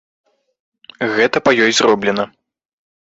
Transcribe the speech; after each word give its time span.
Гэта 1.15 1.37
па 1.47 1.51
ёй 1.65 1.71
зроблена. 1.81 2.23